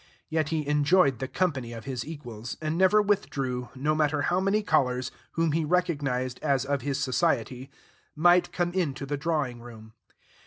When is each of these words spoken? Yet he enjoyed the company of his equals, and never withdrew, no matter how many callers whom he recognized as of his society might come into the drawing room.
Yet 0.29 0.49
he 0.49 0.65
enjoyed 0.67 1.19
the 1.19 1.27
company 1.27 1.73
of 1.73 1.85
his 1.85 2.03
equals, 2.03 2.57
and 2.59 2.75
never 2.75 3.03
withdrew, 3.03 3.69
no 3.75 3.93
matter 3.93 4.23
how 4.23 4.39
many 4.39 4.63
callers 4.63 5.11
whom 5.33 5.51
he 5.51 5.63
recognized 5.63 6.39
as 6.41 6.65
of 6.65 6.81
his 6.81 6.99
society 6.99 7.69
might 8.15 8.51
come 8.51 8.73
into 8.73 9.05
the 9.05 9.15
drawing 9.15 9.61
room. 9.61 9.93